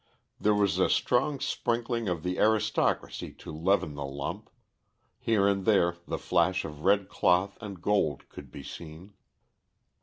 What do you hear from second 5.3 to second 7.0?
and there the flash of